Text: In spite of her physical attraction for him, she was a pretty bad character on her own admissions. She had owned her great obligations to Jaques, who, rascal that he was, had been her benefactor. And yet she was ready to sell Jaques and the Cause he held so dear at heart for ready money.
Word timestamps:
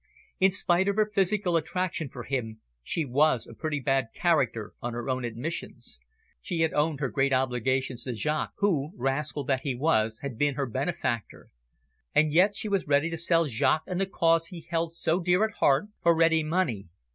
In 0.39 0.49
spite 0.51 0.87
of 0.87 0.95
her 0.95 1.11
physical 1.13 1.55
attraction 1.55 2.09
for 2.09 2.23
him, 2.23 2.59
she 2.81 3.05
was 3.05 3.45
a 3.45 3.53
pretty 3.53 3.79
bad 3.79 4.07
character 4.15 4.73
on 4.81 4.93
her 4.93 5.07
own 5.07 5.23
admissions. 5.23 5.99
She 6.41 6.61
had 6.61 6.73
owned 6.73 6.99
her 7.01 7.09
great 7.09 7.31
obligations 7.31 8.05
to 8.05 8.13
Jaques, 8.15 8.53
who, 8.57 8.93
rascal 8.95 9.43
that 9.43 9.61
he 9.61 9.75
was, 9.75 10.17
had 10.23 10.39
been 10.39 10.55
her 10.55 10.65
benefactor. 10.65 11.51
And 12.15 12.33
yet 12.33 12.55
she 12.55 12.67
was 12.67 12.87
ready 12.87 13.11
to 13.11 13.17
sell 13.19 13.45
Jaques 13.45 13.85
and 13.87 14.01
the 14.01 14.07
Cause 14.07 14.47
he 14.47 14.61
held 14.61 14.95
so 14.95 15.19
dear 15.19 15.45
at 15.45 15.57
heart 15.57 15.85
for 16.01 16.15
ready 16.15 16.41
money. 16.41 16.87